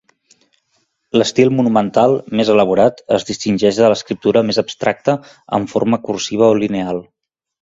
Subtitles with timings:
[1.21, 5.17] L'estil monumental, més elaborat, es distingeix de l'escriptura més abstracta
[5.61, 7.05] en forma cursiva o lineal.